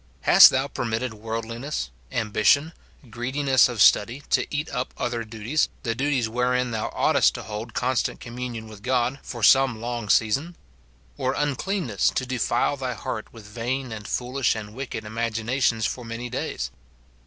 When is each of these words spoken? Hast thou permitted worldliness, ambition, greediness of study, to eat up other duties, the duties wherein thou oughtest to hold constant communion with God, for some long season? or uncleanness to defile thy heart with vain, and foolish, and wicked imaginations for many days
Hast 0.21 0.49
thou 0.49 0.65
permitted 0.65 1.13
worldliness, 1.13 1.91
ambition, 2.11 2.73
greediness 3.11 3.69
of 3.69 3.83
study, 3.83 4.23
to 4.31 4.47
eat 4.49 4.67
up 4.71 4.95
other 4.97 5.23
duties, 5.23 5.69
the 5.83 5.93
duties 5.93 6.27
wherein 6.27 6.71
thou 6.71 6.87
oughtest 6.87 7.35
to 7.35 7.43
hold 7.43 7.75
constant 7.75 8.19
communion 8.19 8.67
with 8.67 8.81
God, 8.81 9.19
for 9.21 9.43
some 9.43 9.79
long 9.79 10.09
season? 10.09 10.55
or 11.19 11.33
uncleanness 11.37 12.09
to 12.15 12.25
defile 12.25 12.77
thy 12.77 12.93
heart 12.95 13.31
with 13.31 13.45
vain, 13.45 13.91
and 13.91 14.07
foolish, 14.07 14.55
and 14.55 14.73
wicked 14.73 15.05
imaginations 15.05 15.85
for 15.85 16.03
many 16.03 16.31
days 16.31 16.71